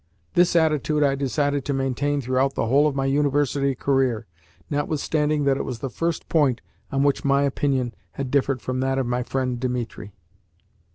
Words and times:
This 0.33 0.55
attitude 0.55 1.03
I 1.03 1.13
decided 1.13 1.63
to 1.65 1.75
maintain 1.75 2.21
throughout 2.21 2.55
the 2.55 2.65
whole 2.65 2.87
of 2.87 2.95
my 2.95 3.05
University 3.05 3.75
career, 3.75 4.25
notwithstanding 4.67 5.43
that 5.43 5.57
it 5.57 5.63
was 5.63 5.77
the 5.77 5.91
first 5.91 6.27
point 6.27 6.59
on 6.91 7.03
which 7.03 7.23
my 7.23 7.43
opinion 7.43 7.93
had 8.13 8.31
differed 8.31 8.63
from 8.63 8.79
that 8.79 8.97
of 8.97 9.05
my 9.05 9.21
friend 9.21 9.59
Dimitri. 9.59 10.11